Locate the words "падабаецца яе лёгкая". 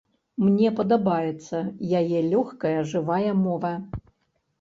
0.77-2.73